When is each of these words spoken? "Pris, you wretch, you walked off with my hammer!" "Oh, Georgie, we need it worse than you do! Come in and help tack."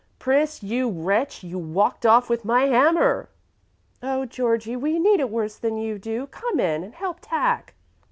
"Pris, 0.17 0.63
you 0.63 0.89
wretch, 0.89 1.43
you 1.43 1.59
walked 1.59 2.07
off 2.07 2.27
with 2.27 2.43
my 2.43 2.63
hammer!" 2.65 3.29
"Oh, 4.01 4.25
Georgie, 4.25 4.75
we 4.75 4.97
need 4.97 5.19
it 5.19 5.29
worse 5.29 5.57
than 5.59 5.77
you 5.77 5.99
do! 5.99 6.25
Come 6.25 6.59
in 6.59 6.83
and 6.83 6.95
help 6.95 7.19
tack." 7.21 7.75